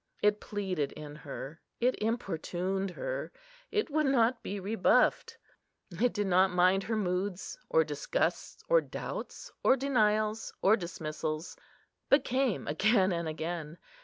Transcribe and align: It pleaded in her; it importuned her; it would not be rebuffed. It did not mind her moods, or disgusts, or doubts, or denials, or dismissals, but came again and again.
It 0.23 0.41
pleaded 0.41 0.93
in 0.93 1.15
her; 1.17 1.61
it 1.79 1.93
importuned 2.01 2.89
her; 2.89 3.31
it 3.69 3.91
would 3.91 4.07
not 4.07 4.41
be 4.41 4.59
rebuffed. 4.59 5.37
It 5.91 6.11
did 6.11 6.25
not 6.25 6.49
mind 6.49 6.81
her 6.85 6.95
moods, 6.95 7.59
or 7.69 7.83
disgusts, 7.83 8.63
or 8.67 8.81
doubts, 8.81 9.51
or 9.63 9.77
denials, 9.77 10.53
or 10.59 10.75
dismissals, 10.75 11.55
but 12.09 12.23
came 12.23 12.67
again 12.67 13.11
and 13.11 13.27
again. 13.27 13.77